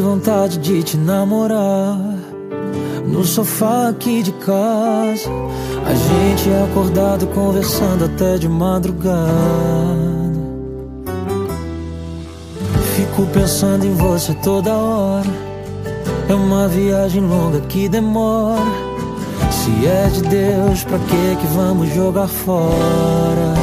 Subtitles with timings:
[0.00, 1.98] vontade de te namorar
[3.06, 5.28] no sofá aqui de casa.
[5.84, 9.12] A gente é acordado conversando até de madrugada.
[12.94, 15.30] Fico pensando em você toda hora.
[16.28, 18.62] É uma viagem longa que demora.
[19.50, 23.61] Se é de Deus, pra que que vamos jogar fora?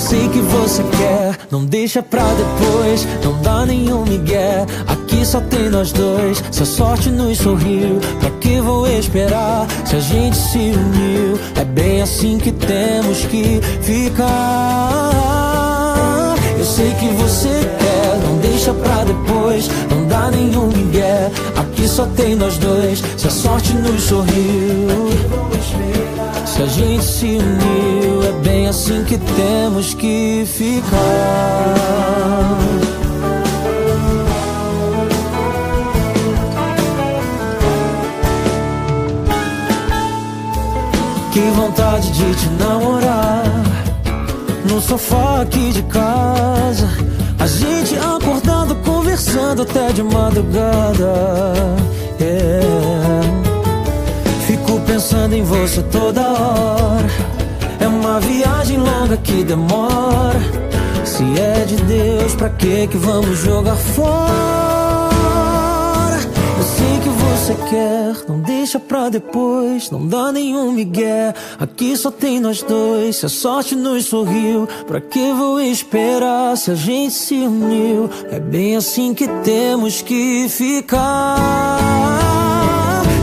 [0.00, 4.66] Sei que você quer, não deixa pra depois, não dá nenhum migué.
[4.88, 9.68] Aqui só tem nós dois, se a sorte nos sorriu, pra que vou esperar?
[9.84, 14.30] Se a gente se uniu, é bem assim que temos que ficar.
[16.58, 21.30] Eu sei que você quer, não deixa pra depois, não dá nenhum migué.
[21.56, 25.10] Aqui só tem nós dois, se a sorte nos sorriu.
[26.46, 27.69] Se a gente se uniu,
[28.70, 31.74] assim que temos que ficar.
[41.32, 43.44] Que vontade de te namorar
[44.68, 46.88] no sofá aqui de casa.
[47.40, 51.12] A gente acordado conversando até de madrugada.
[52.20, 53.20] Yeah.
[54.46, 56.89] Fico pensando em você toda hora.
[59.30, 60.40] Que demora.
[61.04, 64.30] Se é de Deus, pra que que vamos jogar fora?
[66.58, 71.32] Eu sei que você quer, não deixa pra depois, não dá nenhum migué.
[71.58, 76.72] Aqui só tem nós dois, se a sorte nos sorriu, pra que vou esperar se
[76.72, 78.10] a gente se uniu?
[78.30, 81.38] É bem assim que temos que ficar.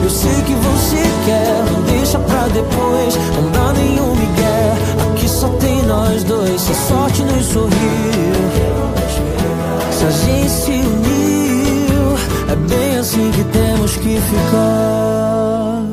[0.03, 4.06] Eu sei que você quer, não deixa pra depois, não dá nenhum
[6.07, 7.69] nós dois, se a sorte nos sorriu.
[9.91, 12.17] Se a gente se uniu,
[12.49, 15.83] é bem assim que temos que ficar.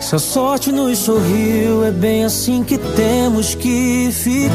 [0.00, 4.50] Se a sorte nos sorriu, é bem assim que temos que ficar.